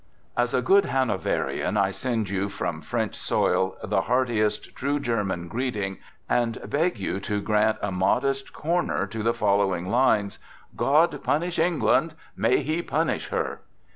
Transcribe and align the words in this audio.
")As 0.35 0.55
a 0.55 0.63
good 0.63 0.85
Hanoverian 0.85 1.77
I 1.77 1.91
send 1.91 2.27
you 2.27 2.49
from 2.49 2.81
French 2.81 3.13
soil 3.15 3.77
the 3.83 4.01
heartiest, 4.01 4.75
true 4.75 4.99
German 4.99 5.47
greeting, 5.47 5.99
and 6.27 6.57
beg 6.67 6.97
you 6.97 7.19
to 7.19 7.39
grant 7.39 7.77
a 7.83 7.91
modest 7.91 8.51
corner 8.51 9.05
to 9.05 9.21
the 9.21 9.35
following 9.35 9.89
lines: 9.89 10.39
"GOD 10.75 11.23
PUNISH 11.23 11.59
ENGLAND!" 11.59 12.15
"MAY 12.35 12.63
HE 12.63 12.81
PUNISH 12.81 13.27
HER!" 13.27 13.61